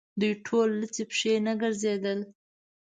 دوی 0.19 0.33
ټول 0.45 0.69
لڅې 0.81 1.03
پښې 1.11 1.33
نه 1.45 1.53
ګرځېدل. 1.61 2.19